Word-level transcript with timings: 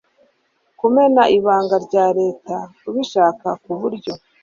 kumena 0.79 1.23
ibanga 1.37 1.75
rya 1.85 2.05
leta 2.19 2.55
ubishaka 2.89 3.47
ku 3.63 3.71
buryo 3.79 4.13